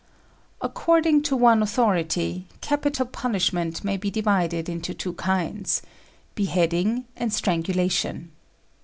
[0.61, 5.83] According to one authority, capital punishment may be divided into two kinds
[6.33, 8.31] beheading and strangulation.